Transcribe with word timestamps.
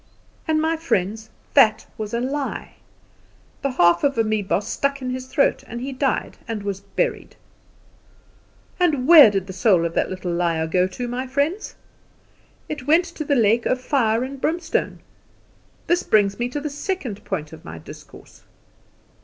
And, 0.47 0.59
my 0.59 0.77
friends, 0.77 1.29
that 1.53 1.85
was 1.95 2.11
a 2.11 2.19
lie. 2.19 2.73
The 3.61 3.73
half 3.73 4.03
of 4.03 4.17
a 4.17 4.23
meiboss 4.23 4.63
stuck 4.67 4.99
in 4.99 5.11
his 5.11 5.27
throat 5.27 5.63
and 5.67 5.79
he 5.79 5.91
died 5.93 6.37
and 6.47 6.63
was 6.63 6.79
buried. 6.81 7.35
And 8.79 9.07
where 9.07 9.29
did 9.29 9.45
the 9.45 9.53
soul 9.53 9.85
of 9.85 9.93
that 9.93 10.09
little 10.09 10.31
liar 10.33 10.65
go 10.65 10.87
to, 10.87 11.07
my 11.07 11.27
friends? 11.27 11.75
It 12.67 12.87
went 12.87 13.05
to 13.13 13.23
the 13.23 13.35
lake 13.35 13.67
of 13.67 13.79
fire 13.79 14.23
and 14.23 14.41
brimstone. 14.41 15.01
This 15.85 16.01
brings 16.01 16.39
me 16.39 16.49
to 16.49 16.59
the 16.59 16.71
second 16.71 17.23
point 17.23 17.53
of 17.53 17.63
my 17.63 17.77
discourse. 17.77 18.41